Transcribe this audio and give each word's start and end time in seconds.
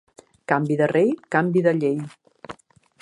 Canvi 0.51 0.77
de 0.79 0.87
rei, 0.93 1.11
canvi 1.35 1.63
de 1.67 1.75
llei. 1.81 2.01